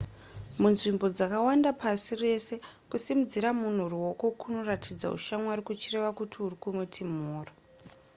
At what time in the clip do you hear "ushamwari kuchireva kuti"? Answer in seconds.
5.17-6.35